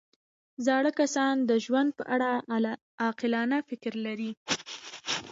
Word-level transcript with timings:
زاړه 0.65 0.91
کسان 0.99 1.35
د 1.49 1.51
ژوند 1.65 1.89
په 1.99 2.03
اړه 2.15 2.71
عاقلانه 3.03 3.57
فکر 3.69 3.93
لري 4.05 4.31